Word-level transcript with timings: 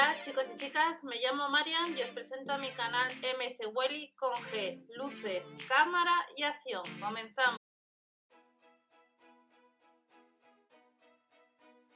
Hola 0.00 0.16
chicos 0.24 0.50
y 0.54 0.56
chicas, 0.56 1.04
me 1.04 1.16
llamo 1.16 1.50
Marian 1.50 1.94
y 1.94 2.00
os 2.00 2.08
presento 2.08 2.54
a 2.54 2.56
mi 2.56 2.70
canal 2.70 3.06
MS 3.38 3.68
Welly 3.74 4.10
con 4.16 4.32
G, 4.32 4.82
luces, 4.96 5.58
cámara 5.68 6.14
y 6.38 6.42
acción. 6.42 6.82
Comenzamos. 6.98 7.58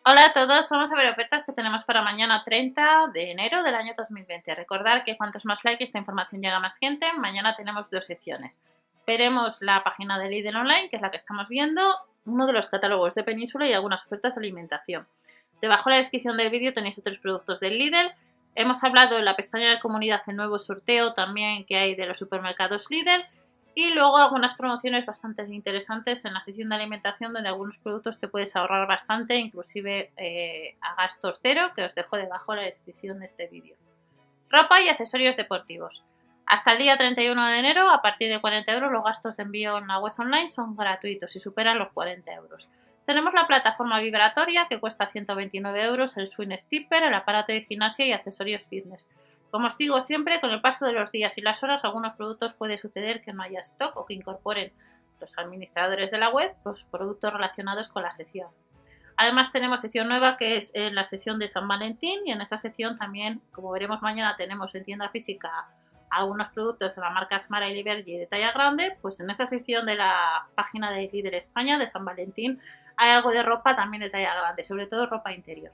Hola 0.05 0.27
a 0.27 0.33
todos, 0.35 0.69
vamos 0.69 0.93
a 0.93 0.97
ver 0.97 1.11
ofertas 1.11 1.45
que 1.45 1.55
tenemos 1.55 1.85
para 1.85 2.03
mañana 2.03 2.45
30 2.45 3.09
de 3.15 3.31
enero 3.31 3.63
del 3.63 3.75
año 3.75 3.95
2020. 3.97 4.55
Recordar 4.55 5.03
que 5.05 5.17
cuantos 5.17 5.47
más 5.47 5.65
likes 5.65 5.85
esta 5.85 5.99
información 5.99 6.43
llega 6.43 6.57
a 6.57 6.61
más 6.61 6.77
gente, 6.77 7.11
mañana 7.15 7.55
tenemos 7.55 7.91
dos 7.91 8.05
secciones. 8.05 8.61
Veremos 9.07 9.63
la 9.63 9.83
página 9.83 10.19
de 10.19 10.29
Lidl 10.29 10.57
Online, 10.57 10.91
que 10.91 10.97
es 10.97 11.03
la 11.03 11.11
que 11.11 11.17
estamos 11.17 11.49
viendo, 11.49 11.97
uno 12.27 12.47
de 12.47 12.53
los 12.53 12.67
catálogos 12.67 13.15
de 13.15 13.25
Península 13.25 13.67
y 13.67 13.73
algunas 13.73 14.05
ofertas 14.05 14.35
de 14.35 14.41
alimentación. 14.41 15.07
Debajo 15.61 15.89
de 15.89 15.95
la 15.95 15.99
descripción 15.99 16.37
del 16.37 16.51
vídeo 16.51 16.73
tenéis 16.73 16.99
otros 16.99 17.19
productos 17.19 17.61
del 17.61 17.79
Lidl. 17.79 18.13
Hemos 18.55 18.85
hablado 18.85 19.19
en 19.19 19.25
la 19.25 19.37
pestaña 19.37 19.71
de 19.71 19.81
comunidad 19.81 20.21
el 20.27 20.37
nuevo 20.37 20.59
sorteo 20.59 21.15
también 21.15 21.65
que 21.65 21.77
hay 21.77 21.95
de 21.95 22.07
los 22.07 22.19
supermercados 22.19 22.91
Lidl. 22.91 23.25
Y 23.77 23.91
luego 23.91 24.19
algunas 24.19 24.55
promociones 24.55 25.05
bastante 25.05 25.45
interesantes 25.53 26.25
en 26.25 26.35
la 26.35 26.41
sección 26.41 26.69
de 26.69 26.77
alimentación 26.77 27.33
donde 27.33 27.49
algunos 27.49 27.79
productos 27.79 28.21
te 28.21 28.29
puedes 28.29 28.55
ahorrar 28.55 28.87
bastante, 28.87 29.35
inclusive 29.37 30.13
eh, 30.17 30.77
a 30.81 30.95
gastos 30.95 31.41
cero, 31.43 31.73
que 31.75 31.83
os 31.83 31.95
dejo 31.97 32.17
debajo 32.17 32.53
en 32.53 32.61
la 32.61 32.65
descripción 32.67 33.19
de 33.19 33.27
este 33.27 33.49
vídeo. 33.49 33.77
Ropa 34.49 34.81
y 34.81 34.89
accesorios 34.89 35.37
deportivos. 35.37 36.05
Hasta 36.47 36.73
el 36.73 36.79
día 36.79 36.97
31 36.97 37.47
de 37.49 37.59
enero, 37.59 37.91
a 37.91 38.03
partir 38.03 38.31
de 38.31 38.41
40 38.41 38.73
euros, 38.73 38.93
los 38.93 39.03
gastos 39.03 39.37
de 39.37 39.43
envío 39.43 39.79
en 39.79 39.89
la 39.89 39.99
web 39.99 40.13
online 40.19 40.49
son 40.49 40.77
gratuitos 40.77 41.35
y 41.35 41.41
superan 41.41 41.79
los 41.79 41.91
40 41.93 42.33
euros. 42.33 42.69
Tenemos 43.05 43.35
la 43.35 43.47
plataforma 43.47 44.01
vibratoria 44.01 44.67
que 44.69 44.81
cuesta 44.81 45.07
129 45.07 45.85
euros, 45.85 46.17
el 46.17 46.27
Swing 46.27 46.57
Stipper, 46.57 47.03
el 47.03 47.15
aparato 47.15 47.53
de 47.53 47.63
gimnasia 47.63 48.07
y 48.07 48.13
accesorios 48.13 48.67
fitness. 48.67 49.07
Como 49.51 49.67
os 49.67 49.77
digo 49.77 50.01
siempre, 50.01 50.41
con 50.41 50.51
el 50.51 50.63
paso 50.63 50.87
de 50.87 50.95
los 50.95 51.13
días 51.13 51.37
y 51.37 51.43
las 51.43 51.63
horas, 51.63 51.85
algunos 51.85 52.15
productos 52.15 52.55
puede 52.55 52.79
suceder 52.79 53.21
que 53.21 53.33
no 53.33 53.43
haya 53.43 53.61
stock 53.61 53.97
o 53.97 54.07
que 54.07 54.15
incorporen 54.15 54.73
los 55.21 55.39
administradores 55.39 56.11
de 56.11 56.19
la 56.19 56.31
web 56.31 56.55
los 56.65 56.85
productos 56.85 57.33
relacionados 57.33 57.89
con 57.89 58.03
la 58.03 58.11
sección. 58.11 58.49
Además 59.17 59.53
tenemos 59.53 59.81
sección 59.81 60.09
nueva 60.09 60.37
que 60.37 60.57
es 60.57 60.75
en 60.75 60.95
la 60.95 61.05
sección 61.05 61.39
de 61.39 61.47
San 61.47 61.69
Valentín 61.69 62.21
y 62.25 62.33
en 62.33 62.41
esa 62.41 62.59
sección 62.59 62.97
también, 62.97 63.41
como 63.53 63.71
veremos 63.71 64.03
mañana, 64.03 64.35
tenemos 64.35 64.75
en 64.75 64.83
tienda 64.83 65.09
física 65.11 65.69
algunos 66.11 66.49
productos 66.49 66.97
de 66.97 67.03
la 67.03 67.11
marca 67.11 67.39
Smara 67.39 67.69
y 67.69 67.75
Liberty 67.75 68.17
de 68.17 68.27
talla 68.27 68.53
grande, 68.53 68.97
pues 69.03 69.21
en 69.21 69.31
esa 69.31 69.47
sección 69.47 69.87
de 69.87 69.97
la 69.97 70.49
página 70.55 70.91
de 70.91 71.09
Líder 71.09 71.35
España 71.35 71.79
de 71.79 71.87
San 71.87 72.05
Valentín 72.05 72.61
hay 72.97 73.11
algo 73.11 73.31
de 73.31 73.43
ropa 73.43 73.77
también 73.77 74.03
de 74.03 74.11
talla 74.11 74.35
grande, 74.35 74.65
sobre 74.65 74.87
todo 74.87 75.07
ropa 75.07 75.33
interior. 75.33 75.73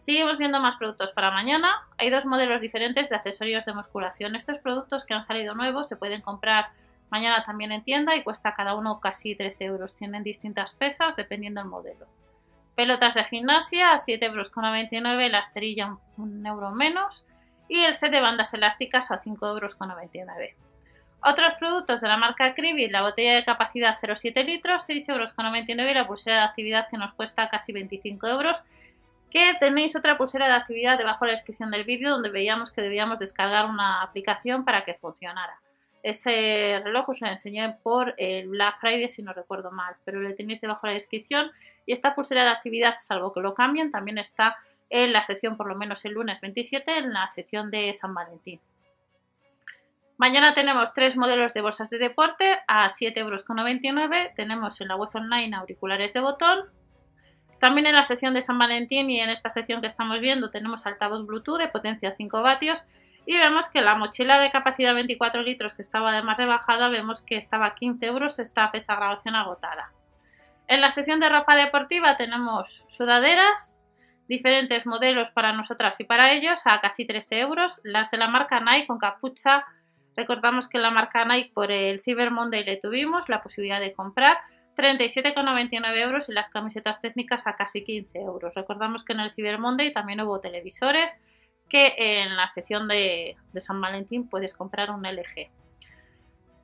Seguimos 0.00 0.38
viendo 0.38 0.60
más 0.60 0.76
productos 0.76 1.12
para 1.12 1.30
mañana. 1.30 1.86
Hay 1.98 2.08
dos 2.08 2.24
modelos 2.24 2.62
diferentes 2.62 3.10
de 3.10 3.16
accesorios 3.16 3.66
de 3.66 3.74
musculación. 3.74 4.34
Estos 4.34 4.58
productos 4.58 5.04
que 5.04 5.12
han 5.12 5.22
salido 5.22 5.54
nuevos 5.54 5.88
se 5.88 5.96
pueden 5.96 6.22
comprar 6.22 6.70
mañana 7.10 7.42
también 7.42 7.70
en 7.70 7.84
tienda 7.84 8.16
y 8.16 8.22
cuesta 8.22 8.54
cada 8.54 8.74
uno 8.74 8.98
casi 8.98 9.34
13 9.34 9.64
euros. 9.64 9.94
Tienen 9.94 10.22
distintas 10.22 10.72
pesas 10.72 11.16
dependiendo 11.16 11.60
del 11.60 11.68
modelo. 11.68 12.06
Pelotas 12.74 13.12
de 13.12 13.24
gimnasia 13.24 13.92
a 13.92 13.96
7,99 13.96 14.22
euros, 14.24 15.30
la 15.30 15.40
esterilla 15.40 15.98
un 16.16 16.46
euro 16.46 16.70
menos 16.70 17.26
y 17.68 17.84
el 17.84 17.94
set 17.94 18.10
de 18.10 18.22
bandas 18.22 18.54
elásticas 18.54 19.10
a 19.10 19.20
5,99 19.20 20.16
euros. 20.18 20.69
Otros 21.22 21.52
productos 21.58 22.00
de 22.00 22.08
la 22.08 22.16
marca 22.16 22.54
Cribit, 22.54 22.90
la 22.90 23.02
botella 23.02 23.34
de 23.34 23.44
capacidad 23.44 23.94
0,7 24.00 24.42
litros, 24.44 24.88
6,99 24.88 25.10
euros 25.10 25.90
y 25.90 25.94
la 25.94 26.06
pulsera 26.06 26.36
de 26.36 26.42
actividad 26.42 26.88
que 26.88 26.96
nos 26.96 27.12
cuesta 27.12 27.48
casi 27.48 27.72
25 27.72 28.26
euros. 28.26 28.64
Que 29.30 29.54
tenéis 29.60 29.94
otra 29.94 30.16
pulsera 30.16 30.46
de 30.46 30.54
actividad 30.54 30.96
debajo 30.96 31.24
de 31.24 31.32
la 31.32 31.36
descripción 31.36 31.70
del 31.70 31.84
vídeo 31.84 32.10
donde 32.10 32.30
veíamos 32.30 32.72
que 32.72 32.80
debíamos 32.80 33.18
descargar 33.18 33.66
una 33.66 34.02
aplicación 34.02 34.64
para 34.64 34.84
que 34.84 34.94
funcionara. 34.94 35.60
Ese 36.02 36.80
reloj 36.82 37.10
os 37.10 37.20
lo 37.20 37.28
enseñé 37.28 37.76
por 37.82 38.14
el 38.16 38.48
Black 38.48 38.80
Friday 38.80 39.08
si 39.08 39.22
no 39.22 39.34
recuerdo 39.34 39.70
mal, 39.70 39.96
pero 40.06 40.20
lo 40.20 40.34
tenéis 40.34 40.62
debajo 40.62 40.86
de 40.86 40.92
la 40.92 40.94
descripción. 40.94 41.52
Y 41.84 41.92
esta 41.92 42.14
pulsera 42.14 42.44
de 42.44 42.50
actividad, 42.50 42.94
salvo 42.98 43.32
que 43.32 43.40
lo 43.40 43.52
cambien, 43.52 43.92
también 43.92 44.16
está 44.16 44.56
en 44.88 45.12
la 45.12 45.22
sección, 45.22 45.58
por 45.58 45.68
lo 45.68 45.76
menos 45.76 46.04
el 46.06 46.12
lunes 46.12 46.40
27, 46.40 46.96
en 46.96 47.12
la 47.12 47.28
sección 47.28 47.70
de 47.70 47.92
San 47.92 48.14
Valentín. 48.14 48.60
Mañana 50.20 50.52
tenemos 50.52 50.92
tres 50.92 51.16
modelos 51.16 51.54
de 51.54 51.62
bolsas 51.62 51.88
de 51.88 51.96
deporte 51.96 52.60
a 52.68 52.90
7,99 52.90 53.16
euros. 53.20 54.34
Tenemos 54.36 54.78
en 54.82 54.88
la 54.88 54.96
web 54.96 55.08
online 55.14 55.56
auriculares 55.56 56.12
de 56.12 56.20
botón. 56.20 56.58
También 57.58 57.86
en 57.86 57.94
la 57.94 58.04
sección 58.04 58.34
de 58.34 58.42
San 58.42 58.58
Valentín 58.58 59.08
y 59.08 59.18
en 59.18 59.30
esta 59.30 59.48
sección 59.48 59.80
que 59.80 59.86
estamos 59.86 60.20
viendo 60.20 60.50
tenemos 60.50 60.84
altavoz 60.84 61.24
Bluetooth 61.24 61.56
de 61.56 61.68
potencia 61.68 62.12
5 62.12 62.42
vatios. 62.42 62.84
Y 63.24 63.38
vemos 63.38 63.68
que 63.68 63.80
la 63.80 63.94
mochila 63.94 64.38
de 64.40 64.50
capacidad 64.50 64.94
24 64.94 65.40
litros 65.40 65.72
que 65.72 65.80
estaba 65.80 66.10
además 66.10 66.36
rebajada, 66.36 66.90
vemos 66.90 67.22
que 67.22 67.36
estaba 67.36 67.64
a 67.64 67.74
15 67.74 68.04
euros, 68.04 68.38
esta 68.40 68.68
fecha 68.68 68.92
de 68.92 68.98
grabación 68.98 69.36
agotada. 69.36 69.90
En 70.68 70.82
la 70.82 70.90
sección 70.90 71.20
de 71.20 71.30
ropa 71.30 71.56
deportiva 71.56 72.18
tenemos 72.18 72.84
sudaderas, 72.88 73.86
diferentes 74.28 74.84
modelos 74.84 75.30
para 75.30 75.54
nosotras 75.54 75.98
y 75.98 76.04
para 76.04 76.30
ellos 76.32 76.60
a 76.66 76.78
casi 76.82 77.06
13 77.06 77.40
euros. 77.40 77.80
Las 77.84 78.10
de 78.10 78.18
la 78.18 78.28
marca 78.28 78.60
Nike 78.60 78.86
con 78.86 78.98
capucha 78.98 79.64
Recordamos 80.16 80.68
que 80.68 80.78
la 80.78 80.90
marca 80.90 81.24
Nike 81.24 81.52
por 81.54 81.72
el 81.72 82.00
Cyber 82.00 82.30
Monday 82.30 82.64
le 82.64 82.76
tuvimos 82.76 83.28
la 83.28 83.42
posibilidad 83.42 83.80
de 83.80 83.92
comprar 83.92 84.38
37,99 84.76 85.98
euros 85.98 86.28
y 86.28 86.32
las 86.32 86.48
camisetas 86.50 87.00
técnicas 87.00 87.46
a 87.46 87.54
casi 87.54 87.84
15 87.84 88.18
euros. 88.18 88.54
Recordamos 88.54 89.04
que 89.04 89.12
en 89.12 89.20
el 89.20 89.30
Cyber 89.30 89.58
Monday 89.58 89.92
también 89.92 90.20
hubo 90.20 90.40
televisores 90.40 91.18
que 91.68 91.94
en 91.96 92.36
la 92.36 92.48
sección 92.48 92.88
de, 92.88 93.36
San 93.58 93.80
Valentín 93.80 94.28
puedes 94.28 94.54
comprar 94.54 94.90
un 94.90 95.02
LG. 95.02 95.50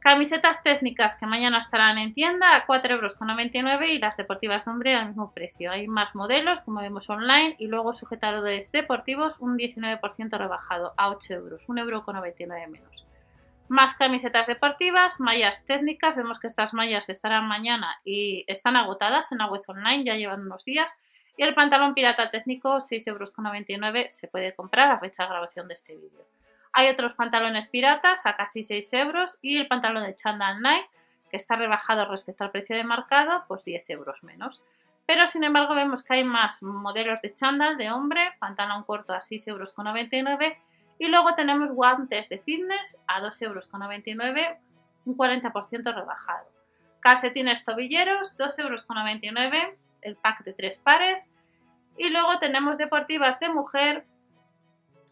Camisetas 0.01 0.63
técnicas 0.63 1.17
que 1.17 1.27
mañana 1.27 1.59
estarán 1.59 1.99
en 1.99 2.13
tienda 2.13 2.55
a 2.57 2.67
4,99 2.67 3.73
euros 3.73 3.89
y 3.89 3.99
las 3.99 4.17
deportivas 4.17 4.65
de 4.65 4.71
hombre 4.71 4.95
al 4.95 5.09
mismo 5.09 5.33
precio. 5.33 5.73
Hay 5.73 5.89
más 5.89 6.15
modelos, 6.15 6.61
como 6.61 6.81
vemos 6.81 7.09
online, 7.11 7.57
y 7.59 7.67
luego 7.67 7.93
sujetadores 7.93 8.71
deportivos 8.71 9.39
un 9.41 9.57
19% 9.57 10.39
rebajado 10.39 10.95
a 10.97 11.09
8 11.09 11.35
euros, 11.35 11.67
1,99 11.67 11.81
euro 11.81 12.71
menos. 12.71 13.07
Más 13.69 13.95
camisetas 13.95 14.47
deportivas, 14.47 15.19
mallas 15.19 15.65
técnicas. 15.65 16.17
Vemos 16.17 16.39
que 16.39 16.47
estas 16.47 16.73
mallas 16.73 17.09
estarán 17.09 17.49
mañana 17.49 18.01
y 18.05 18.45
están 18.47 18.77
agotadas 18.77 19.33
en 19.33 19.39
la 19.39 19.47
web 19.47 19.61
online, 19.67 20.05
ya 20.05 20.15
llevan 20.15 20.43
unos 20.43 20.65
días. 20.65 20.95
Y 21.37 21.43
el 21.43 21.55
pantalón 21.55 21.95
pirata 21.95 22.31
técnico, 22.31 22.77
6,99 22.77 23.09
euros, 23.09 24.15
se 24.15 24.29
puede 24.29 24.55
comprar 24.55 24.91
a 24.91 25.01
fecha 25.01 25.25
de 25.25 25.31
grabación 25.31 25.67
de 25.67 25.75
este 25.75 25.97
vídeo. 25.97 26.27
Hay 26.73 26.89
otros 26.89 27.15
pantalones 27.15 27.67
piratas 27.67 28.25
a 28.27 28.37
casi 28.37 28.63
6 28.63 28.93
euros 28.93 29.39
y 29.43 29.57
el 29.57 29.67
pantalón 29.67 30.05
de 30.05 30.15
Chandal 30.15 30.61
Night, 30.61 30.87
que 31.29 31.37
está 31.37 31.57
rebajado 31.57 32.05
respecto 32.05 32.45
al 32.45 32.53
precio 32.53 32.77
de 32.77 32.85
mercado, 32.85 33.45
pues 33.49 33.65
10 33.65 33.91
euros 33.91 34.23
menos. 34.23 34.63
Pero 35.07 35.27
sin 35.27 35.43
embargo 35.43 35.75
vemos 35.75 36.05
que 36.05 36.15
hay 36.15 36.25
más 36.25 36.63
modelos 36.63 37.21
de 37.23 37.35
chándal 37.35 37.77
de 37.79 37.91
hombre, 37.91 38.33
pantalón 38.39 38.85
corto 38.85 39.13
a 39.13 39.19
6,99 39.19 39.49
euros 39.49 39.75
y 40.99 41.09
luego 41.09 41.35
tenemos 41.35 41.71
guantes 41.73 42.29
de 42.29 42.39
fitness 42.39 43.03
a 43.07 43.21
2,99 43.21 43.45
euros, 43.45 43.69
un 45.05 45.17
40% 45.17 45.95
rebajado. 45.95 46.49
Calcetines 47.01 47.65
tobilleros, 47.65 48.37
2,99 48.37 49.55
euros, 49.55 49.77
el 50.03 50.17
pack 50.17 50.45
de 50.45 50.53
tres 50.53 50.79
pares. 50.79 51.33
Y 51.99 52.11
luego 52.11 52.39
tenemos 52.39 52.79
deportivas 52.79 53.41
de 53.41 53.49
mujer. 53.49 54.07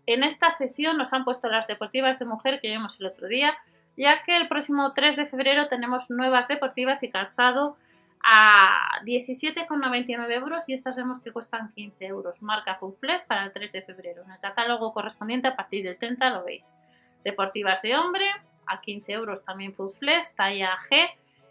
En 0.07 0.23
esta 0.23 0.51
sección 0.51 0.97
nos 0.97 1.13
han 1.13 1.25
puesto 1.25 1.49
las 1.49 1.67
deportivas 1.67 2.19
de 2.19 2.25
mujer 2.25 2.61
que 2.61 2.71
vimos 2.71 2.99
el 3.01 3.07
otro 3.07 3.27
día, 3.29 3.57
ya 3.97 4.23
que 4.23 4.37
el 4.37 4.49
próximo 4.49 4.93
3 4.93 5.17
de 5.17 5.27
febrero 5.27 5.69
tenemos 5.69 6.11
nuevas 6.11 6.49
deportivas 6.49 7.03
y 7.03 7.11
calzado 7.11 7.77
a 8.25 9.03
17,99 9.05 10.33
euros 10.33 10.69
y 10.69 10.75
estas 10.75 10.97
vemos 10.97 11.21
que 11.21 11.31
cuestan 11.31 11.73
15 11.73 12.07
euros. 12.07 12.41
Marca 12.41 12.77
Foodflex 12.77 13.25
para 13.25 13.45
el 13.45 13.53
3 13.53 13.73
de 13.73 13.83
febrero. 13.83 14.23
En 14.25 14.31
el 14.31 14.39
catálogo 14.39 14.95
correspondiente 14.95 15.49
a 15.49 15.57
partir 15.57 15.85
del 15.85 15.99
30 15.99 16.31
lo 16.31 16.45
veis. 16.45 16.75
Deportivas 17.23 17.83
de 17.83 17.97
hombre 17.97 18.27
a 18.67 18.81
15 18.81 19.13
euros 19.13 19.45
también 19.45 19.75
Foodflex, 19.75 20.35
talla 20.35 20.75
G. 20.91 21.11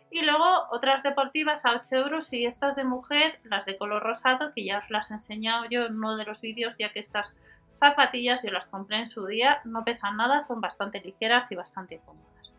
Y 0.10 0.24
luego 0.24 0.46
otras 0.72 1.04
deportivas 1.04 1.66
a 1.66 1.76
8 1.76 1.96
euros 1.96 2.34
y 2.34 2.46
estas 2.46 2.76
de 2.76 2.84
mujer, 2.84 3.40
las 3.44 3.66
de 3.66 3.78
color 3.78 4.02
rosado, 4.02 4.52
que 4.54 4.66
ya 4.66 4.80
os 4.80 4.90
las 4.90 5.12
he 5.12 5.16
enseñado 5.16 5.66
yo 5.70 5.86
en 5.86 5.96
uno 5.96 6.18
de 6.18 6.26
los 6.26 6.42
vídeos, 6.42 6.78
ya 6.80 6.92
que 6.92 7.00
estas 7.00 7.40
zapatillas 7.74 8.44
yo 8.44 8.52
las 8.52 8.68
compré 8.68 8.98
en 8.98 9.10
su 9.10 9.26
día, 9.26 9.62
no 9.64 9.84
pesan 9.84 10.18
nada, 10.18 10.42
son 10.42 10.62
bastante 10.62 11.02
ligeras 11.02 11.52
y 11.52 11.56
bastante 11.56 12.00
cómodas. 12.06 12.52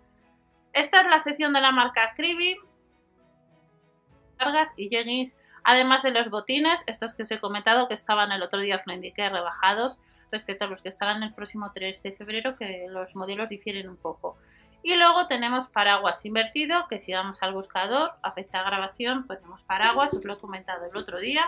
Esta 0.73 1.03
es 1.03 1.07
la 1.07 1.21
sección 1.21 1.53
de 1.53 1.61
la 1.61 1.71
marca 1.71 2.15
Cribi, 2.17 2.59
cargas 4.37 4.75
y 4.77 4.89
jeggings, 4.89 5.39
además 5.63 6.03
de 6.03 6.11
los 6.11 6.31
botines, 6.31 6.85
estos 6.87 7.15
que 7.15 7.23
os 7.23 7.31
he 7.31 7.41
comentado 7.41 7.89
que 7.89 7.95
estaban 7.95 8.33
el 8.33 8.43
otro 8.43 8.61
día, 8.61 8.77
os 8.77 8.87
lo 8.87 8.93
indiqué, 8.93 9.29
rebajados 9.29 9.99
respecto 10.31 10.65
a 10.65 10.69
los 10.69 10.83
que 10.83 10.89
estarán 10.89 11.23
el 11.23 11.33
próximo 11.33 11.71
3 11.73 12.03
de 12.03 12.13
febrero, 12.13 12.57
que 12.57 12.87
los 12.89 13.15
modelos 13.15 13.51
difieren 13.51 13.89
un 13.89 13.97
poco. 13.97 14.37
Y 14.83 14.97
luego 14.97 15.27
tenemos 15.27 15.69
paraguas 15.69 16.27
invertido, 16.27 16.87
que 16.89 16.99
si 16.99 17.15
vamos 17.15 17.43
al 17.43 17.55
buscador, 17.55 18.13
a 18.23 18.33
fecha 18.33 18.59
de 18.59 18.65
grabación, 18.65 19.27
ponemos 19.27 19.63
paraguas, 19.63 20.13
os 20.13 20.23
lo 20.23 20.35
he 20.35 20.39
comentado 20.39 20.85
el 20.85 20.95
otro 20.95 21.19
día. 21.19 21.43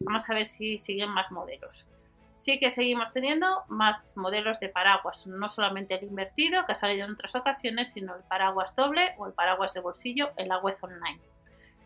Vamos 0.00 0.28
a 0.28 0.34
ver 0.34 0.46
si 0.46 0.78
siguen 0.78 1.10
más 1.10 1.30
modelos. 1.30 1.86
sí 2.34 2.58
que 2.58 2.70
seguimos 2.70 3.12
teniendo 3.12 3.62
más 3.68 4.16
modelos 4.16 4.58
de 4.58 4.68
paraguas, 4.68 5.26
no 5.28 5.48
solamente 5.48 5.94
el 5.94 6.04
invertido 6.04 6.64
que 6.64 6.72
ha 6.72 6.74
salido 6.74 7.04
en 7.04 7.12
otras 7.12 7.36
ocasiones, 7.36 7.92
sino 7.92 8.16
el 8.16 8.22
paraguas 8.24 8.74
doble 8.74 9.14
o 9.18 9.26
el 9.26 9.32
paraguas 9.32 9.74
de 9.74 9.80
bolsillo 9.80 10.30
en 10.36 10.48
la 10.48 10.58
online. 10.58 11.20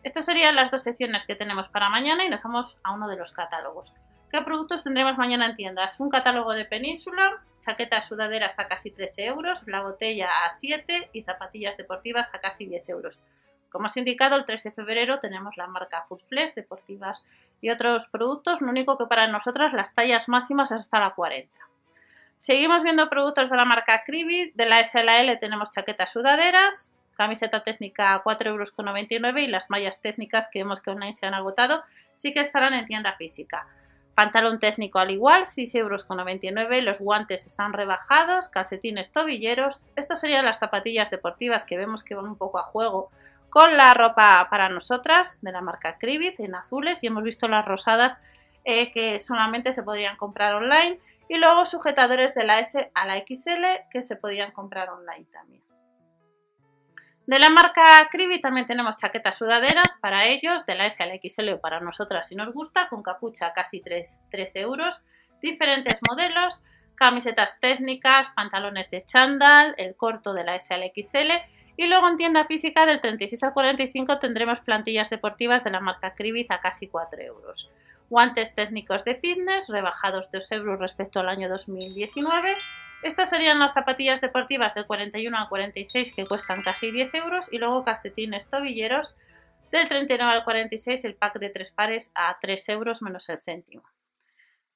Estas 0.02 0.24
serían 0.24 0.54
las 0.54 0.70
dos 0.70 0.82
secciones 0.82 1.24
que 1.24 1.34
tenemos 1.34 1.68
para 1.68 1.90
mañana 1.90 2.24
y 2.24 2.28
nos 2.28 2.42
vamos 2.42 2.78
a 2.82 2.92
uno 2.92 3.08
de 3.08 3.16
los 3.16 3.32
catálogos. 3.32 3.92
¿Qué 4.30 4.42
productos 4.42 4.84
tendremos 4.84 5.18
mañana 5.18 5.46
en 5.46 5.54
tiendas? 5.54 6.00
Un 6.00 6.10
catálogo 6.10 6.52
de 6.52 6.64
Península, 6.64 7.42
chaquetas 7.58 8.06
sudaderas 8.06 8.58
a 8.58 8.68
casi 8.68 8.90
13 8.90 9.26
euros, 9.26 9.62
la 9.66 9.82
botella 9.82 10.28
a 10.44 10.50
7 10.50 11.10
y 11.12 11.22
zapatillas 11.22 11.76
deportivas 11.76 12.34
a 12.34 12.40
casi 12.40 12.66
10 12.66 12.88
euros. 12.88 13.18
Como 13.70 13.86
os 13.86 13.96
he 13.96 14.00
indicado, 14.00 14.36
el 14.36 14.44
3 14.44 14.64
de 14.64 14.72
febrero 14.72 15.20
tenemos 15.20 15.56
la 15.56 15.66
marca 15.66 16.04
Foodflex, 16.08 16.54
deportivas 16.54 17.24
y 17.60 17.70
otros 17.70 18.08
productos, 18.08 18.60
lo 18.60 18.70
único 18.70 18.98
que 18.98 19.06
para 19.06 19.26
nosotras 19.26 19.72
las 19.72 19.94
tallas 19.94 20.28
máximas 20.28 20.70
es 20.72 20.80
hasta 20.80 21.00
la 21.00 21.10
40. 21.10 21.52
Seguimos 22.36 22.82
viendo 22.82 23.08
productos 23.08 23.50
de 23.50 23.56
la 23.56 23.64
marca 23.64 24.02
Cribit, 24.04 24.54
de 24.54 24.66
la 24.66 24.84
SLL 24.84 25.38
tenemos 25.40 25.70
chaquetas 25.70 26.12
sudaderas, 26.12 26.94
camiseta 27.16 27.62
técnica 27.64 28.14
a 28.14 28.22
4,99 28.22 28.46
euros 28.46 29.40
y 29.40 29.46
las 29.48 29.70
mallas 29.70 30.00
técnicas 30.00 30.48
que 30.52 30.60
vemos 30.60 30.80
que 30.80 30.90
online 30.90 31.14
se 31.14 31.26
han 31.26 31.34
agotado 31.34 31.82
sí 32.14 32.32
que 32.32 32.40
estarán 32.40 32.74
en 32.74 32.86
tienda 32.86 33.16
física. 33.16 33.66
Pantalón 34.14 34.58
técnico 34.60 34.98
al 34.98 35.10
igual, 35.10 35.42
6,99 35.42 35.76
euros. 35.76 36.84
Los 36.84 37.00
guantes 37.00 37.46
están 37.46 37.74
rebajados, 37.74 38.48
calcetines 38.48 39.12
tobilleros. 39.12 39.90
Estas 39.94 40.20
serían 40.20 40.46
las 40.46 40.58
zapatillas 40.58 41.10
deportivas 41.10 41.66
que 41.66 41.76
vemos 41.76 42.02
que 42.02 42.14
van 42.14 42.24
un 42.24 42.36
poco 42.36 42.58
a 42.58 42.62
juego 42.62 43.10
con 43.50 43.76
la 43.76 43.92
ropa 43.92 44.48
para 44.50 44.70
nosotras 44.70 45.42
de 45.42 45.52
la 45.52 45.60
marca 45.60 45.98
Cribit 45.98 46.40
en 46.40 46.54
azules 46.54 47.02
y 47.02 47.08
hemos 47.08 47.24
visto 47.24 47.46
las 47.46 47.64
rosadas 47.64 48.20
eh, 48.64 48.90
que 48.90 49.20
solamente 49.20 49.72
se 49.72 49.82
podrían 49.82 50.16
comprar 50.16 50.54
online 50.54 50.98
y 51.28 51.36
luego 51.36 51.66
sujetadores 51.66 52.34
de 52.34 52.44
la 52.44 52.58
S 52.58 52.90
a 52.94 53.06
la 53.06 53.18
XL 53.18 53.88
que 53.90 54.02
se 54.02 54.16
podían 54.16 54.52
comprar 54.52 54.88
online 54.90 55.26
también. 55.30 55.62
De 57.26 57.40
la 57.40 57.50
marca 57.50 58.08
Cribit 58.08 58.40
también 58.40 58.68
tenemos 58.68 58.96
chaquetas 58.96 59.36
sudaderas 59.36 59.98
para 60.00 60.26
ellos, 60.26 60.64
de 60.64 60.76
la 60.76 60.86
S 60.86 61.02
a 61.02 61.06
XL 61.06 61.58
para 61.60 61.80
nosotras 61.80 62.28
si 62.28 62.36
nos 62.36 62.52
gusta, 62.54 62.88
con 62.88 63.02
capucha 63.02 63.52
casi 63.52 63.82
13 63.82 64.60
euros, 64.60 65.02
diferentes 65.42 65.98
modelos, 66.08 66.62
camisetas 66.94 67.58
técnicas, 67.58 68.28
pantalones 68.36 68.92
de 68.92 69.00
chándal, 69.00 69.74
el 69.76 69.96
corto 69.96 70.34
de 70.34 70.44
la 70.44 70.54
S 70.54 70.72
a 70.72 70.78
XL 70.78 71.32
y 71.76 71.88
luego 71.88 72.08
en 72.08 72.16
tienda 72.16 72.44
física 72.44 72.86
del 72.86 73.00
36 73.00 73.42
al 73.42 73.52
45 73.52 74.20
tendremos 74.20 74.60
plantillas 74.60 75.10
deportivas 75.10 75.64
de 75.64 75.72
la 75.72 75.80
marca 75.80 76.14
Cribit 76.14 76.52
a 76.52 76.60
casi 76.60 76.86
4 76.86 77.22
euros. 77.22 77.70
Guantes 78.08 78.54
técnicos 78.54 79.04
de 79.04 79.16
fitness 79.16 79.68
rebajados 79.68 80.30
2 80.30 80.52
euros 80.52 80.78
respecto 80.78 81.18
al 81.18 81.28
año 81.28 81.48
2019 81.48 82.56
estas 83.02 83.30
serían 83.30 83.58
las 83.58 83.74
zapatillas 83.74 84.20
deportivas 84.20 84.74
del 84.74 84.86
41 84.86 85.36
al 85.36 85.48
46 85.48 86.14
que 86.14 86.26
cuestan 86.26 86.62
casi 86.62 86.90
10 86.90 87.14
euros 87.14 87.52
y 87.52 87.58
luego 87.58 87.84
calcetines 87.84 88.50
tobilleros 88.50 89.14
del 89.70 89.88
39 89.88 90.32
al 90.32 90.44
46 90.44 91.04
el 91.04 91.14
pack 91.14 91.38
de 91.38 91.50
tres 91.50 91.72
pares 91.72 92.12
a 92.14 92.36
3 92.40 92.68
euros 92.70 93.02
menos 93.02 93.28
el 93.28 93.38
céntimo. 93.38 93.84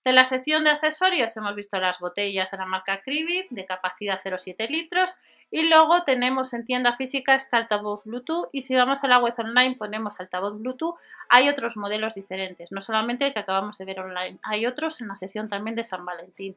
De 0.03 0.15
la 0.15 0.25
sección 0.25 0.65
de 0.65 0.71
accesorios 0.71 1.37
hemos 1.37 1.55
visto 1.55 1.79
las 1.79 1.99
botellas 1.99 2.51
de 2.51 2.57
la 2.57 2.65
marca 2.65 3.03
Cribit 3.03 3.51
de 3.51 3.67
capacidad 3.67 4.19
0,7 4.19 4.69
litros 4.71 5.19
y 5.51 5.69
luego 5.69 6.05
tenemos 6.05 6.55
en 6.55 6.65
tienda 6.65 6.97
física 6.97 7.35
este 7.35 7.57
altavoz 7.57 8.03
Bluetooth 8.05 8.49
y 8.51 8.63
si 8.63 8.75
vamos 8.75 9.05
a 9.05 9.09
la 9.09 9.19
web 9.19 9.35
online 9.37 9.77
ponemos 9.77 10.19
altavoz 10.19 10.59
Bluetooth, 10.59 10.97
hay 11.29 11.51
otros 11.51 11.77
modelos 11.77 12.15
diferentes, 12.15 12.73
no 12.73 12.81
solamente 12.81 13.27
el 13.27 13.35
que 13.35 13.41
acabamos 13.41 13.77
de 13.77 13.85
ver 13.85 14.01
online, 14.01 14.39
hay 14.43 14.65
otros 14.65 15.03
en 15.03 15.09
la 15.09 15.17
sección 15.17 15.49
también 15.49 15.77
de 15.77 15.85
San 15.85 16.05
Valentín. 16.07 16.57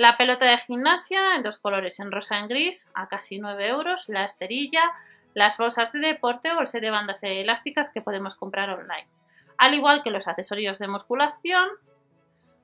La 0.00 0.16
pelota 0.16 0.46
de 0.46 0.56
gimnasia 0.56 1.36
en 1.36 1.42
dos 1.42 1.58
colores, 1.58 2.00
en 2.00 2.10
rosa 2.10 2.38
y 2.38 2.40
en 2.40 2.48
gris, 2.48 2.90
a 2.94 3.06
casi 3.06 3.38
9 3.38 3.68
euros. 3.68 4.08
La 4.08 4.24
esterilla, 4.24 4.80
las 5.34 5.58
bolsas 5.58 5.92
de 5.92 5.98
deporte 5.98 6.50
o 6.52 6.60
el 6.62 6.66
set 6.66 6.80
de 6.80 6.90
bandas 6.90 7.22
elásticas 7.22 7.90
que 7.90 8.00
podemos 8.00 8.34
comprar 8.34 8.70
online. 8.70 9.06
Al 9.58 9.74
igual 9.74 10.02
que 10.02 10.10
los 10.10 10.26
accesorios 10.26 10.78
de 10.78 10.88
musculación, 10.88 11.68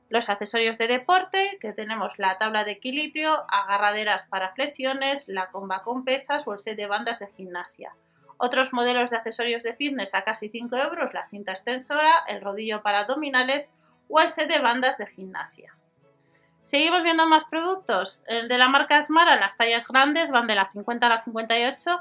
los 0.08 0.30
accesorios 0.30 0.78
de 0.78 0.88
deporte, 0.88 1.58
que 1.60 1.74
tenemos 1.74 2.18
la 2.18 2.38
tabla 2.38 2.64
de 2.64 2.70
equilibrio, 2.70 3.44
agarraderas 3.50 4.28
para 4.28 4.54
flexiones, 4.54 5.28
la 5.28 5.50
comba 5.50 5.82
con 5.82 6.06
pesas 6.06 6.42
o 6.46 6.54
el 6.54 6.58
set 6.58 6.78
de 6.78 6.86
bandas 6.86 7.18
de 7.18 7.28
gimnasia. 7.36 7.94
Otros 8.38 8.72
modelos 8.72 9.10
de 9.10 9.18
accesorios 9.18 9.62
de 9.62 9.74
fitness 9.74 10.14
a 10.14 10.24
casi 10.24 10.48
5 10.48 10.74
euros, 10.74 11.12
la 11.12 11.26
cinta 11.26 11.52
extensora, 11.52 12.24
el 12.28 12.40
rodillo 12.40 12.82
para 12.82 13.00
abdominales 13.00 13.70
o 14.08 14.20
el 14.20 14.30
set 14.30 14.48
de 14.48 14.58
bandas 14.58 14.96
de 14.96 15.08
gimnasia. 15.08 15.74
Seguimos 16.66 17.04
viendo 17.04 17.28
más 17.28 17.44
productos. 17.44 18.24
El 18.26 18.48
de 18.48 18.58
la 18.58 18.68
marca 18.68 19.00
Smara, 19.00 19.38
las 19.38 19.56
tallas 19.56 19.86
grandes 19.86 20.32
van 20.32 20.48
de 20.48 20.56
la 20.56 20.66
50 20.66 21.06
a 21.06 21.08
la 21.08 21.20
58. 21.20 22.00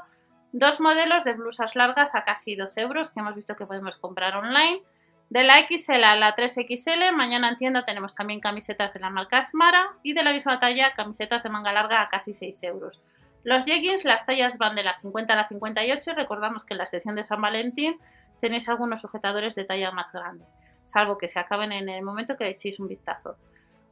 Dos 0.50 0.80
modelos 0.80 1.22
de 1.22 1.34
blusas 1.34 1.76
largas 1.76 2.16
a 2.16 2.24
casi 2.24 2.56
12 2.56 2.80
euros 2.80 3.10
que 3.10 3.20
hemos 3.20 3.36
visto 3.36 3.54
que 3.54 3.64
podemos 3.64 3.96
comprar 3.96 4.34
online. 4.34 4.82
De 5.30 5.44
la 5.44 5.54
XL 5.58 6.02
a 6.02 6.16
la 6.16 6.34
3XL, 6.34 7.12
mañana 7.12 7.48
en 7.50 7.56
tienda 7.56 7.84
tenemos 7.84 8.16
también 8.16 8.40
camisetas 8.40 8.92
de 8.92 8.98
la 8.98 9.08
marca 9.08 9.40
Smara 9.40 9.98
y 10.02 10.14
de 10.14 10.24
la 10.24 10.32
misma 10.32 10.58
talla 10.58 10.94
camisetas 10.94 11.44
de 11.44 11.50
manga 11.50 11.72
larga 11.72 12.02
a 12.02 12.08
casi 12.08 12.34
6 12.34 12.64
euros. 12.64 13.00
Los 13.44 13.66
jeggings, 13.66 14.04
las 14.04 14.26
tallas 14.26 14.58
van 14.58 14.74
de 14.74 14.82
la 14.82 14.94
50 14.94 15.32
a 15.32 15.36
la 15.36 15.46
58 15.46 16.12
recordamos 16.16 16.64
que 16.64 16.74
en 16.74 16.78
la 16.78 16.86
sección 16.86 17.14
de 17.14 17.22
San 17.22 17.40
Valentín 17.40 18.00
tenéis 18.40 18.68
algunos 18.68 19.00
sujetadores 19.00 19.54
de 19.54 19.62
talla 19.62 19.92
más 19.92 20.10
grande, 20.12 20.44
salvo 20.82 21.18
que 21.18 21.28
se 21.28 21.38
acaben 21.38 21.70
en 21.70 21.88
el 21.88 22.02
momento 22.02 22.36
que 22.36 22.48
echéis 22.48 22.80
un 22.80 22.88
vistazo. 22.88 23.36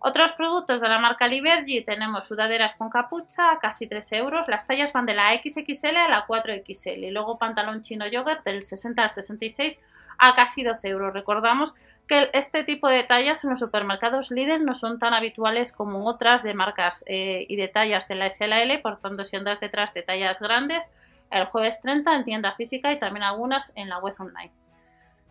Otros 0.06 0.32
productos 0.32 0.82
de 0.82 0.90
la 0.90 0.98
marca 0.98 1.28
Libergy 1.28 1.82
tenemos 1.82 2.26
sudaderas 2.26 2.74
con 2.74 2.90
capucha 2.90 3.52
a 3.52 3.58
casi 3.58 3.86
13 3.86 4.18
euros. 4.18 4.46
Las 4.48 4.66
tallas 4.66 4.92
van 4.92 5.06
de 5.06 5.14
la 5.14 5.32
XXL 5.32 5.96
a 5.96 6.08
la 6.10 6.26
4XL 6.26 7.08
y 7.08 7.10
luego 7.10 7.38
pantalón 7.38 7.80
chino 7.80 8.06
yogurt 8.06 8.44
del 8.44 8.60
60 8.60 9.02
al 9.02 9.10
66 9.10 9.82
a 10.18 10.34
casi 10.34 10.62
12 10.62 10.88
euros. 10.88 11.14
Recordamos 11.14 11.74
que 12.06 12.28
este 12.34 12.64
tipo 12.64 12.90
de 12.90 13.02
tallas 13.04 13.44
en 13.44 13.50
los 13.50 13.60
supermercados 13.60 14.30
Lidl 14.30 14.66
no 14.66 14.74
son 14.74 14.98
tan 14.98 15.14
habituales 15.14 15.72
como 15.72 16.04
otras 16.06 16.42
de 16.42 16.52
marcas 16.52 17.02
eh, 17.06 17.46
y 17.48 17.56
de 17.56 17.68
tallas 17.68 18.06
de 18.06 18.16
la 18.16 18.28
SLL, 18.28 18.82
por 18.82 19.00
tanto 19.00 19.24
si 19.24 19.36
andas 19.36 19.60
detrás 19.60 19.94
de 19.94 20.02
tallas 20.02 20.38
grandes, 20.38 20.90
el 21.30 21.46
jueves 21.46 21.80
30 21.80 22.14
en 22.14 22.24
tienda 22.24 22.54
física 22.56 22.92
y 22.92 22.98
también 22.98 23.22
algunas 23.22 23.72
en 23.74 23.88
la 23.88 24.00
web 24.00 24.12
online. 24.18 24.52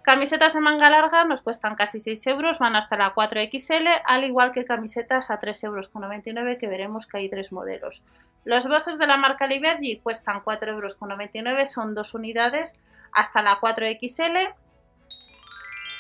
Camisetas 0.03 0.53
de 0.53 0.59
manga 0.59 0.89
larga 0.89 1.23
nos 1.23 1.41
cuestan 1.41 1.75
casi 1.75 1.97
6 1.97 2.27
euros, 2.27 2.59
van 2.59 2.75
hasta 2.75 2.97
la 2.97 3.15
4XL, 3.15 4.01
al 4.03 4.25
igual 4.25 4.51
que 4.51 4.65
camisetas 4.65 5.31
a 5.31 5.39
3,99 5.39 5.65
euros, 5.65 6.57
que 6.59 6.67
veremos 6.67 7.07
que 7.07 7.17
hay 7.19 7.29
tres 7.29 7.53
modelos. 7.53 8.03
Los 8.43 8.67
bolsos 8.67 8.99
de 8.99 9.07
la 9.07 9.15
marca 9.15 9.47
Liberty 9.47 10.01
cuestan 10.03 10.41
4,99 10.43 11.47
euros, 11.47 11.71
son 11.71 11.95
dos 11.95 12.13
unidades 12.13 12.77
hasta 13.13 13.41
la 13.41 13.61
4XL. 13.61 14.53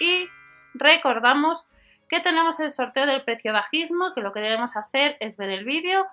Y 0.01 0.27
recordamos 0.73 1.67
que 2.09 2.19
tenemos 2.19 2.59
el 2.59 2.71
sorteo 2.71 3.05
del 3.05 3.23
precio 3.23 3.53
bajismo, 3.53 4.13
que 4.13 4.19
lo 4.19 4.33
que 4.33 4.41
debemos 4.41 4.75
hacer 4.75 5.15
es 5.21 5.37
ver 5.37 5.49
el 5.49 5.63
vídeo 5.63 6.05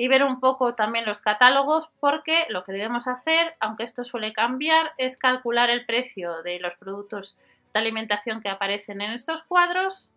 y 0.00 0.08
ver 0.08 0.24
un 0.24 0.40
poco 0.40 0.74
también 0.74 1.04
los 1.04 1.20
catálogos 1.20 1.90
porque 2.00 2.46
lo 2.48 2.64
que 2.64 2.72
debemos 2.72 3.06
hacer, 3.06 3.54
aunque 3.60 3.84
esto 3.84 4.02
suele 4.02 4.32
cambiar, 4.32 4.92
es 4.96 5.18
calcular 5.18 5.68
el 5.68 5.84
precio 5.84 6.42
de 6.42 6.58
los 6.58 6.76
productos 6.76 7.36
de 7.74 7.80
alimentación 7.80 8.40
que 8.40 8.48
aparecen 8.48 9.02
en 9.02 9.10
estos 9.10 9.42
cuadros, 9.42 10.08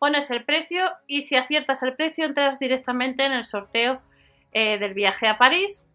pones 0.00 0.32
el 0.32 0.44
precio 0.44 0.90
y 1.06 1.22
si 1.22 1.36
aciertas 1.36 1.84
el 1.84 1.94
precio 1.94 2.26
entras 2.26 2.58
directamente 2.58 3.26
en 3.26 3.30
el 3.30 3.44
sorteo 3.44 4.02
eh, 4.50 4.76
del 4.78 4.92
viaje 4.92 5.28
a 5.28 5.38
París 5.38 5.86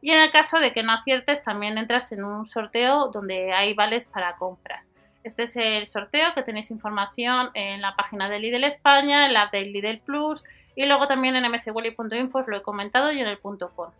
y 0.00 0.12
en 0.12 0.20
el 0.20 0.30
caso 0.30 0.60
de 0.60 0.72
que 0.72 0.84
no 0.84 0.92
aciertes 0.92 1.42
también 1.42 1.78
entras 1.78 2.12
en 2.12 2.22
un 2.22 2.46
sorteo 2.46 3.08
donde 3.08 3.52
hay 3.52 3.74
vales 3.74 4.06
para 4.06 4.36
compras. 4.36 4.94
Este 5.24 5.44
es 5.44 5.56
el 5.56 5.88
sorteo 5.88 6.32
que 6.32 6.44
tenéis 6.44 6.70
información 6.70 7.50
en 7.54 7.82
la 7.82 7.96
página 7.96 8.28
de 8.28 8.38
Lidl 8.38 8.62
España, 8.62 9.26
en 9.26 9.32
la 9.32 9.48
de 9.52 9.62
Lidl 9.62 9.98
Plus 9.98 10.44
y 10.74 10.86
luego 10.86 11.06
también 11.06 11.36
en 11.36 11.50
mswally.info 11.50 12.38
os 12.38 12.48
lo 12.48 12.56
he 12.56 12.62
comentado 12.62 13.12
y 13.12 13.20
en 13.20 13.28
el 13.28 13.38
punto 13.38 13.70
.com. 13.74 13.90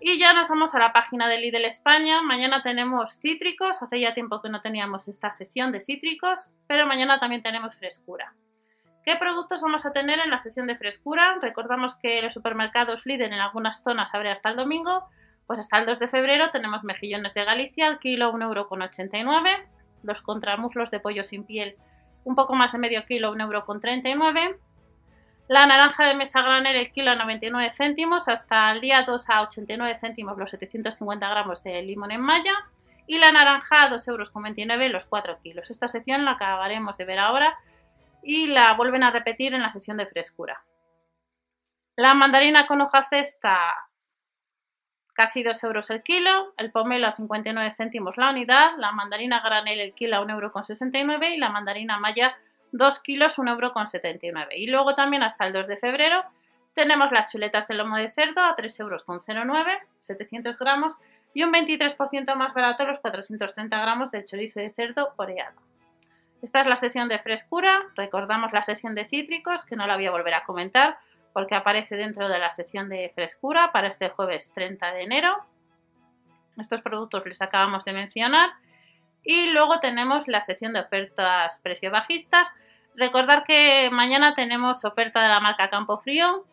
Y 0.00 0.18
ya 0.18 0.34
nos 0.34 0.50
vamos 0.50 0.74
a 0.74 0.78
la 0.78 0.92
página 0.92 1.28
de 1.28 1.38
Lidl 1.38 1.64
España. 1.64 2.20
Mañana 2.20 2.62
tenemos 2.62 3.18
cítricos. 3.18 3.82
Hace 3.82 4.00
ya 4.00 4.12
tiempo 4.12 4.42
que 4.42 4.50
no 4.50 4.60
teníamos 4.60 5.08
esta 5.08 5.30
sesión 5.30 5.72
de 5.72 5.80
cítricos, 5.80 6.52
pero 6.66 6.86
mañana 6.86 7.18
también 7.18 7.42
tenemos 7.42 7.76
frescura. 7.76 8.34
¿Qué 9.04 9.16
productos 9.16 9.62
vamos 9.62 9.86
a 9.86 9.92
tener 9.92 10.18
en 10.20 10.30
la 10.30 10.36
sesión 10.36 10.66
de 10.66 10.76
frescura? 10.76 11.38
Recordamos 11.40 11.96
que 11.96 12.20
los 12.20 12.34
supermercados 12.34 13.06
Lidl 13.06 13.32
en 13.32 13.34
algunas 13.34 13.82
zonas 13.82 14.14
abre 14.14 14.30
hasta 14.30 14.50
el 14.50 14.56
domingo. 14.56 15.08
Pues 15.46 15.58
hasta 15.58 15.78
el 15.78 15.86
2 15.86 15.98
de 15.98 16.08
febrero 16.08 16.50
tenemos 16.50 16.84
mejillones 16.84 17.32
de 17.34 17.44
Galicia 17.44 17.86
al 17.86 17.98
kilo 17.98 18.32
1,89€. 18.32 19.66
Los 20.02 20.20
contramuslos 20.20 20.90
de 20.90 21.00
pollo 21.00 21.22
sin 21.22 21.44
piel 21.44 21.76
un 22.24 22.34
poco 22.34 22.54
más 22.54 22.72
de 22.72 22.78
medio 22.78 23.04
kilo 23.04 23.34
1,39€. 23.34 24.56
La 25.46 25.66
naranja 25.66 26.08
de 26.08 26.14
mesa 26.14 26.40
granel 26.40 26.74
el 26.76 26.90
kilo 26.90 27.10
a 27.10 27.16
99 27.16 27.70
céntimos, 27.70 28.28
hasta 28.28 28.72
el 28.72 28.80
día 28.80 29.02
2 29.02 29.28
a 29.28 29.42
89 29.42 29.98
céntimos 30.00 30.38
los 30.38 30.48
750 30.48 31.28
gramos 31.28 31.62
de 31.62 31.82
limón 31.82 32.12
en 32.12 32.22
malla 32.22 32.54
y 33.06 33.18
la 33.18 33.30
naranja 33.30 33.82
a 33.82 33.90
2,29 33.90 34.72
euros 34.72 34.92
los 34.92 35.04
4 35.04 35.40
kilos. 35.42 35.70
Esta 35.70 35.86
sección 35.86 36.24
la 36.24 36.32
acabaremos 36.32 36.96
de 36.96 37.04
ver 37.04 37.18
ahora 37.18 37.58
y 38.22 38.46
la 38.46 38.72
vuelven 38.72 39.02
a 39.02 39.10
repetir 39.10 39.52
en 39.52 39.60
la 39.60 39.68
sesión 39.68 39.98
de 39.98 40.06
frescura. 40.06 40.64
La 41.96 42.14
mandarina 42.14 42.66
con 42.66 42.80
hoja 42.80 43.02
cesta 43.02 43.58
casi 45.12 45.42
2 45.42 45.62
euros 45.64 45.90
el 45.90 46.02
kilo, 46.02 46.54
el 46.56 46.72
pomelo 46.72 47.06
a 47.06 47.12
59 47.12 47.70
céntimos 47.70 48.16
la 48.16 48.30
unidad, 48.30 48.78
la 48.78 48.92
mandarina 48.92 49.40
granel 49.40 49.78
el 49.78 49.92
kilo 49.92 50.16
a 50.16 50.20
1,69 50.22 51.12
euro 51.12 51.26
y 51.26 51.36
la 51.36 51.50
mandarina 51.50 51.98
maya 51.98 52.34
2 52.74 52.98
kilos 53.00 53.38
1,79 53.38 54.24
euro. 54.24 54.48
Y 54.54 54.66
luego 54.66 54.94
también 54.96 55.22
hasta 55.22 55.46
el 55.46 55.52
2 55.52 55.68
de 55.68 55.76
febrero 55.76 56.24
tenemos 56.74 57.12
las 57.12 57.30
chuletas 57.30 57.68
de 57.68 57.74
lomo 57.74 57.96
de 57.96 58.08
cerdo 58.08 58.40
a 58.42 58.56
3,09 58.56 58.80
euros, 58.80 59.04
700 60.00 60.58
gramos, 60.58 60.98
y 61.32 61.44
un 61.44 61.52
23% 61.52 62.34
más 62.34 62.52
barato 62.52 62.84
los 62.84 62.98
430 62.98 63.80
gramos 63.80 64.10
del 64.10 64.24
chorizo 64.24 64.58
de 64.58 64.70
cerdo 64.70 65.14
oreado. 65.16 65.56
Esta 66.42 66.62
es 66.62 66.66
la 66.66 66.76
sesión 66.76 67.08
de 67.08 67.20
frescura, 67.20 67.84
recordamos 67.94 68.52
la 68.52 68.64
sesión 68.64 68.96
de 68.96 69.04
cítricos, 69.04 69.64
que 69.64 69.76
no 69.76 69.86
la 69.86 69.94
voy 69.94 70.06
a 70.06 70.10
volver 70.10 70.34
a 70.34 70.44
comentar 70.44 70.98
porque 71.32 71.54
aparece 71.54 71.96
dentro 71.96 72.28
de 72.28 72.38
la 72.40 72.50
sesión 72.50 72.88
de 72.88 73.10
frescura 73.14 73.70
para 73.72 73.88
este 73.88 74.08
jueves 74.08 74.52
30 74.52 74.92
de 74.94 75.02
enero. 75.02 75.36
Estos 76.58 76.80
productos 76.80 77.24
les 77.26 77.40
acabamos 77.40 77.84
de 77.84 77.92
mencionar. 77.92 78.50
Y 79.24 79.50
luego 79.50 79.80
tenemos 79.80 80.28
la 80.28 80.40
sesión 80.40 80.74
de 80.74 80.80
ofertas 80.80 81.60
precio 81.62 81.90
bajistas. 81.90 82.54
Recordar 82.94 83.44
que 83.44 83.88
mañana 83.90 84.34
tenemos 84.34 84.84
oferta 84.84 85.22
de 85.22 85.28
la 85.28 85.40
marca 85.40 85.70
Campo 85.70 85.98
Frío, 85.98 86.46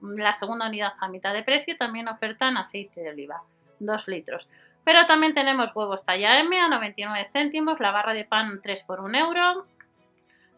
la 0.00 0.32
segunda 0.32 0.68
unidad 0.68 0.92
a 1.00 1.08
mitad 1.08 1.34
de 1.34 1.42
precio, 1.42 1.76
también 1.76 2.08
oferta 2.08 2.48
en 2.48 2.56
aceite 2.56 3.02
de 3.02 3.10
oliva, 3.10 3.42
2 3.80 4.08
litros. 4.08 4.48
Pero 4.84 5.06
también 5.06 5.34
tenemos 5.34 5.74
huevos 5.74 6.04
talla 6.04 6.40
M 6.40 6.58
a 6.58 6.68
99 6.68 7.28
céntimos, 7.30 7.80
la 7.80 7.92
barra 7.92 8.14
de 8.14 8.24
pan 8.24 8.60
3 8.62 8.82
por 8.84 9.00
1 9.00 9.18
euro, 9.18 9.66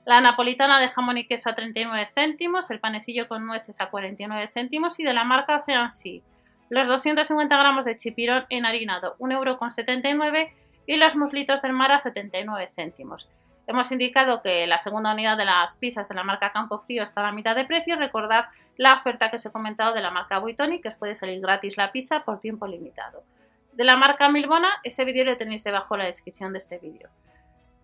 la 0.06 0.20
napolitana 0.20 0.80
de 0.80 0.88
jamón 0.88 1.18
y 1.18 1.26
queso 1.26 1.50
a 1.50 1.54
39 1.54 2.06
céntimos, 2.06 2.70
el 2.70 2.80
panecillo 2.80 3.26
con 3.26 3.46
nueces 3.46 3.80
a 3.80 3.90
49 3.90 4.46
céntimos 4.48 5.00
y 5.00 5.04
de 5.04 5.14
la 5.14 5.24
marca 5.24 5.60
Feansi. 5.60 6.22
Los 6.68 6.86
250 6.86 7.56
gramos 7.56 7.84
de 7.84 7.96
chipirón 7.96 8.46
enharinado, 8.50 9.16
1,79 9.18 9.34
euro 9.34 10.54
y 10.86 10.96
los 10.96 11.16
muslitos 11.16 11.62
del 11.62 11.72
mar 11.72 11.92
a 11.92 11.98
79 11.98 12.66
céntimos. 12.68 13.28
Hemos 13.66 13.90
indicado 13.92 14.42
que 14.42 14.66
la 14.66 14.78
segunda 14.78 15.12
unidad 15.12 15.38
de 15.38 15.46
las 15.46 15.76
pizzas 15.76 16.08
de 16.08 16.14
la 16.14 16.22
marca 16.22 16.52
Campo 16.52 16.80
Frío 16.80 17.02
está 17.02 17.20
a 17.22 17.24
la 17.24 17.32
mitad 17.32 17.56
de 17.56 17.64
precio. 17.64 17.96
Recordar 17.96 18.48
la 18.76 18.94
oferta 18.94 19.30
que 19.30 19.36
os 19.36 19.46
he 19.46 19.52
comentado 19.52 19.94
de 19.94 20.02
la 20.02 20.10
marca 20.10 20.38
Buitoni, 20.38 20.80
que 20.80 20.88
os 20.88 20.96
puede 20.96 21.14
salir 21.14 21.40
gratis 21.40 21.78
la 21.78 21.90
pizza 21.90 22.24
por 22.24 22.40
tiempo 22.40 22.66
limitado. 22.66 23.24
De 23.72 23.84
la 23.84 23.96
marca 23.96 24.28
Milbona, 24.28 24.68
ese 24.82 25.04
vídeo 25.04 25.24
lo 25.24 25.36
tenéis 25.36 25.64
debajo 25.64 25.94
en 25.94 26.00
la 26.00 26.06
descripción 26.06 26.52
de 26.52 26.58
este 26.58 26.78
vídeo. 26.78 27.08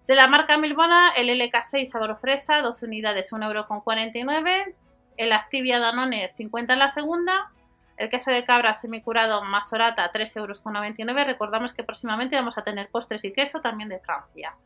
De 0.07 0.15
la 0.15 0.27
marca 0.27 0.59
Milbona, 0.59 1.13
el 1.17 1.29
LK6 1.31 1.85
sabor 1.85 2.19
fresa, 2.19 2.61
2 2.61 2.83
unidades, 2.83 3.33
1,49€. 3.33 4.75
El 5.17 5.33
Activia 5.33 5.79
Danone, 5.79 6.31
50 6.31 6.75
en 6.75 6.79
la 6.79 6.89
segunda. 6.89 7.51
El 8.01 8.09
queso 8.09 8.31
de 8.31 8.47
cabra 8.47 8.73
semicurado 8.73 9.45
Masorata, 9.45 10.11
3,99€. 10.11 11.27
Recordamos 11.27 11.75
que 11.75 11.85
próximamente 11.85 12.35
vamos 12.35 12.57
a 12.57 12.63
tener 12.63 12.89
postres 12.89 13.27
y 13.27 13.33
queso 13.35 13.61
también 13.61 13.91
de 13.91 13.99
Francia. 13.99 14.57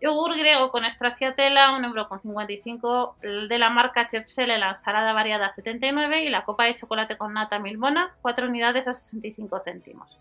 Yogur 0.00 0.34
griego 0.34 0.70
con 0.70 0.86
estracciatella, 0.86 1.72
1,55€ 1.78 3.48
de 3.48 3.58
la 3.58 3.68
marca 3.68 4.06
Chefsele, 4.06 4.56
la 4.56 4.68
ensalada 4.68 5.12
variada 5.12 5.50
79 5.50 6.24
y 6.24 6.30
la 6.30 6.46
copa 6.46 6.64
de 6.64 6.72
chocolate 6.72 7.18
con 7.18 7.34
nata 7.34 7.58
Milbona, 7.58 8.16
4 8.22 8.46
unidades 8.46 8.88
a 8.88 8.94
65 8.94 9.60
céntimos. 9.60 10.18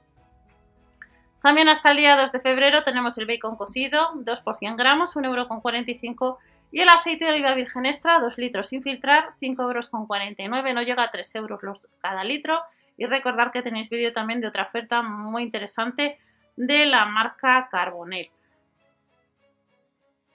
También 1.42 1.70
hasta 1.70 1.92
el 1.92 1.98
día 1.98 2.18
2 2.18 2.34
de 2.34 2.42
febrero 2.42 2.84
tenemos 2.84 3.18
el 3.18 3.28
bacon 3.28 3.56
cocido, 3.56 4.12
2 4.16 4.42
por 4.42 4.58
100 4.58 4.76
gramos, 4.76 5.16
1,45€ 5.16 6.38
y 6.76 6.82
el 6.82 6.90
aceite 6.90 7.24
de 7.24 7.32
oliva 7.32 7.54
virgen 7.54 7.86
extra, 7.86 8.20
2 8.20 8.38
litros 8.38 8.68
sin 8.68 8.84
filtrar, 8.84 9.30
5,49€, 9.42 10.74
no 10.74 10.82
llega 10.82 11.04
a 11.04 11.10
3 11.10 11.36
euros 11.36 11.88
cada 12.02 12.26
litro. 12.26 12.62
Y 12.98 13.06
recordar 13.06 13.52
que 13.52 13.62
tenéis 13.62 13.90
vídeo 13.90 14.12
también 14.12 14.42
de 14.42 14.48
otra 14.48 14.64
oferta 14.64 15.02
muy 15.02 15.44
interesante 15.44 16.18
de 16.58 16.86
la 16.86 17.06
marca 17.06 17.70
Carbonel. 17.72 18.30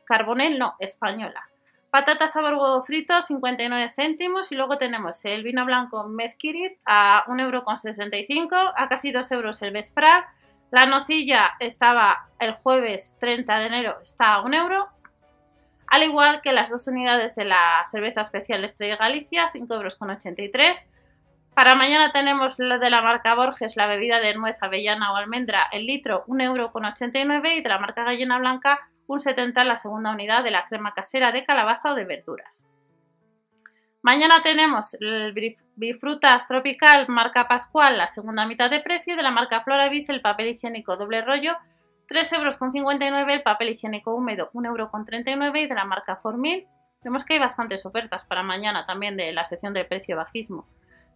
Carbonel 0.06 0.58
no, 0.58 0.76
española. 0.78 1.46
Patata 1.90 2.26
sabor 2.26 2.54
huevo 2.54 2.82
frito, 2.84 3.20
59 3.20 3.90
céntimos. 3.90 4.50
Y 4.50 4.54
luego 4.54 4.78
tenemos 4.78 5.22
el 5.26 5.42
vino 5.42 5.66
blanco 5.66 6.08
Mezquiriz 6.08 6.80
a 6.86 7.22
1,65€, 7.26 8.72
a 8.74 8.88
casi 8.88 9.12
2 9.12 9.32
euros 9.32 9.60
el 9.60 9.72
Vesprar 9.72 10.24
la 10.70 10.86
nocilla 10.86 11.56
estaba 11.58 12.28
el 12.38 12.54
jueves 12.54 13.16
30 13.18 13.58
de 13.58 13.66
enero, 13.66 13.98
está 14.02 14.34
a 14.34 14.42
un 14.42 14.54
euro. 14.54 14.88
Al 15.90 16.04
igual 16.04 16.40
que 16.40 16.52
las 16.52 16.70
dos 16.70 16.86
unidades 16.86 17.34
de 17.34 17.44
la 17.44 17.84
cerveza 17.90 18.20
especial 18.20 18.64
Estrella 18.64 18.96
Galicia, 18.96 19.48
5,83 19.52 20.60
euros. 20.60 20.90
Para 21.54 21.74
mañana 21.74 22.12
tenemos 22.12 22.58
la 22.58 22.78
de 22.78 22.90
la 22.90 23.02
marca 23.02 23.34
Borges, 23.34 23.76
la 23.76 23.88
bebida 23.88 24.20
de 24.20 24.34
nuez, 24.34 24.62
avellana 24.62 25.12
o 25.12 25.16
almendra, 25.16 25.66
el 25.72 25.86
litro 25.86 26.24
1,89 26.26 27.24
euro 27.24 27.50
y 27.50 27.60
de 27.60 27.68
la 27.68 27.78
marca 27.78 28.04
Gallina 28.04 28.38
Blanca 28.38 28.88
un 29.08 29.18
70 29.18 29.64
la 29.64 29.76
segunda 29.76 30.12
unidad 30.12 30.44
de 30.44 30.52
la 30.52 30.64
crema 30.66 30.94
casera 30.94 31.32
de 31.32 31.44
calabaza 31.44 31.92
o 31.92 31.94
de 31.96 32.04
verduras. 32.04 32.68
Mañana 34.02 34.40
tenemos 34.42 34.96
el 35.00 35.34
Bifrutas 35.74 36.46
Tropical 36.46 37.08
marca 37.08 37.48
Pascual, 37.48 37.98
la 37.98 38.06
segunda 38.06 38.46
mitad 38.46 38.70
de 38.70 38.80
precio, 38.80 39.16
de 39.16 39.24
la 39.24 39.32
marca 39.32 39.62
Floravis 39.62 40.08
el 40.08 40.20
papel 40.20 40.50
higiénico 40.50 40.96
doble 40.96 41.22
rollo, 41.22 41.56
3,59 42.10 43.06
euros, 43.06 43.32
el 43.32 43.42
papel 43.42 43.68
higiénico 43.68 44.12
húmedo 44.12 44.50
1,39 44.52 45.44
euros 45.44 45.60
y 45.60 45.66
de 45.68 45.74
la 45.76 45.84
marca 45.84 46.16
Formil. 46.16 46.66
Vemos 47.04 47.24
que 47.24 47.34
hay 47.34 47.38
bastantes 47.38 47.86
ofertas 47.86 48.24
para 48.24 48.42
mañana 48.42 48.84
también 48.84 49.16
de 49.16 49.32
la 49.32 49.44
sección 49.44 49.74
de 49.74 49.84
precio 49.84 50.16
bajismo. 50.16 50.66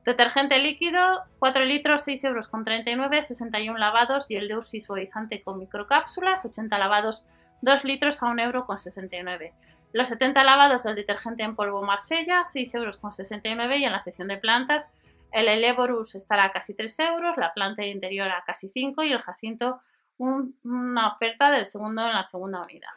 Detergente 0.04 0.56
líquido, 0.60 1.24
4 1.40 1.64
litros, 1.64 2.06
6,39 2.06 2.88
euros, 2.90 3.26
61 3.26 3.76
lavados 3.76 4.30
y 4.30 4.36
el 4.36 4.46
de 4.46 4.56
Ursi 4.56 4.78
suavizante 4.78 5.42
con 5.42 5.58
microcápsulas, 5.58 6.44
80 6.44 6.78
lavados, 6.78 7.24
2 7.62 7.84
litros 7.84 8.22
a 8.22 8.26
1,69 8.26 9.32
euros. 9.32 9.50
Los 9.92 10.08
70 10.08 10.44
lavados 10.44 10.84
del 10.84 10.94
detergente 10.94 11.42
en 11.42 11.56
polvo 11.56 11.82
Marsella, 11.82 12.42
6,69 12.42 12.74
euros 12.76 13.78
y 13.78 13.84
en 13.84 13.92
la 13.92 14.00
sección 14.00 14.28
de 14.28 14.36
plantas 14.36 14.92
el 15.32 15.48
Elevorus 15.48 16.14
estará 16.14 16.44
a 16.44 16.52
casi 16.52 16.74
3 16.74 17.00
euros, 17.00 17.36
la 17.36 17.52
planta 17.52 17.84
interior 17.84 18.30
a 18.30 18.44
casi 18.44 18.68
5 18.68 19.02
y 19.02 19.12
el 19.12 19.20
jacinto 19.20 19.80
una 20.18 21.08
oferta 21.08 21.50
del 21.50 21.66
segundo 21.66 22.06
en 22.06 22.14
la 22.14 22.24
segunda 22.24 22.62
unidad. 22.62 22.90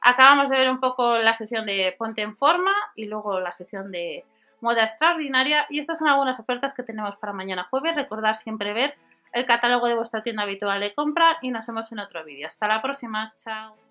Acabamos 0.00 0.48
de 0.48 0.56
ver 0.56 0.70
un 0.70 0.80
poco 0.80 1.18
la 1.18 1.34
sección 1.34 1.66
de 1.66 1.94
Ponte 1.98 2.22
en 2.22 2.36
Forma 2.36 2.72
y 2.94 3.06
luego 3.06 3.40
la 3.40 3.52
sección 3.52 3.90
de 3.90 4.24
Moda 4.60 4.82
Extraordinaria 4.82 5.66
y 5.68 5.78
estas 5.78 5.98
son 5.98 6.08
algunas 6.08 6.40
ofertas 6.40 6.72
que 6.72 6.82
tenemos 6.82 7.16
para 7.16 7.32
mañana 7.32 7.66
jueves. 7.68 7.94
Recordar 7.94 8.36
siempre 8.36 8.72
ver 8.72 8.96
el 9.32 9.44
catálogo 9.44 9.88
de 9.88 9.94
vuestra 9.94 10.22
tienda 10.22 10.44
habitual 10.44 10.80
de 10.80 10.94
compra 10.94 11.38
y 11.42 11.50
nos 11.50 11.66
vemos 11.66 11.92
en 11.92 12.00
otro 12.00 12.24
vídeo. 12.24 12.46
Hasta 12.46 12.68
la 12.68 12.80
próxima, 12.80 13.32
chao. 13.36 13.87